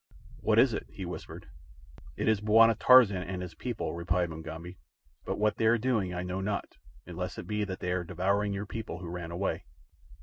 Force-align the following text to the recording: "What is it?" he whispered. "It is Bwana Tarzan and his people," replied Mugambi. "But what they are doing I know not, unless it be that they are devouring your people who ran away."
"What 0.39 0.57
is 0.57 0.73
it?" 0.73 0.87
he 0.89 1.05
whispered. 1.05 1.45
"It 2.17 2.27
is 2.27 2.41
Bwana 2.41 2.73
Tarzan 2.73 3.21
and 3.21 3.39
his 3.43 3.53
people," 3.53 3.93
replied 3.93 4.31
Mugambi. 4.31 4.79
"But 5.25 5.37
what 5.37 5.57
they 5.57 5.67
are 5.67 5.77
doing 5.77 6.11
I 6.11 6.23
know 6.23 6.41
not, 6.41 6.77
unless 7.05 7.37
it 7.37 7.45
be 7.45 7.65
that 7.65 7.81
they 7.81 7.91
are 7.91 8.03
devouring 8.03 8.51
your 8.51 8.65
people 8.65 8.97
who 8.97 9.07
ran 9.09 9.29
away." 9.29 9.63